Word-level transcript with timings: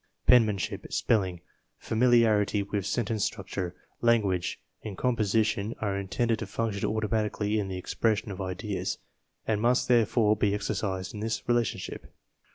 Penmanship, 0.25 0.91
spelling, 0.91 1.41
familiarity 1.77 2.63
with 2.63 2.87
sentence 2.87 3.23
structure, 3.23 3.75
language, 4.01 4.59
and 4.83 4.97
composition 4.97 5.75
are 5.79 5.95
intended 5.95 6.39
to 6.39 6.47
function 6.47 6.89
automatically 6.89 7.59
in 7.59 7.67
the 7.67 7.77
expression 7.77 8.31
of 8.31 8.41
ideas, 8.41 8.97
and 9.45 9.61
must 9.61 9.87
therefore 9.87 10.35
be 10.35 10.55
exercised 10.55 11.13
in 11.13 11.19
this 11.19 11.47
relation 11.47 11.77
ship. 11.79 12.11